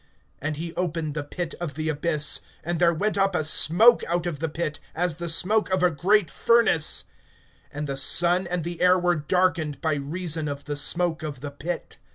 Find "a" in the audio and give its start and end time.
3.35-3.43, 5.83-5.91